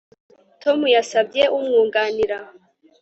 [0.61, 2.37] Tom yasabye umwunganira